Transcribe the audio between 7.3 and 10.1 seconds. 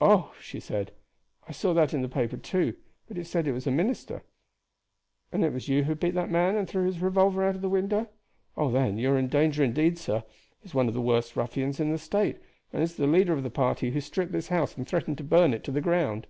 out of the window? Oh, then, you are in danger indeed,